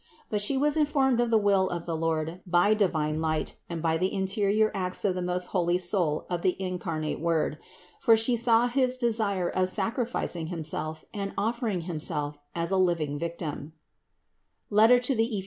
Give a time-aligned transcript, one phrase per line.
[0.31, 3.97] But She was informed of the will of the Lord by divine light and by
[3.99, 7.59] the interior acts of the most holy soul of the incarnate Word;
[7.99, 13.37] for She saw his desire of sacrificing Himself and offering Himself as a living Vic
[13.37, 13.73] tim
[14.75, 15.11] (Eph.